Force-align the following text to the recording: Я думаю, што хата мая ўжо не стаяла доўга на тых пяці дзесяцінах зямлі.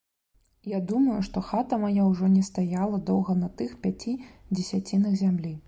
Я 0.69 0.79
думаю, 0.91 1.17
што 1.27 1.43
хата 1.49 1.79
мая 1.83 2.03
ўжо 2.11 2.31
не 2.37 2.41
стаяла 2.49 3.01
доўга 3.13 3.37
на 3.45 3.53
тых 3.61 3.77
пяці 3.87 4.17
дзесяцінах 4.55 5.13
зямлі. 5.25 5.55